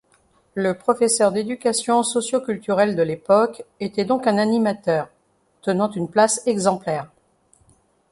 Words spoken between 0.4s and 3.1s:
Le professeur d'éducation socioculturelle de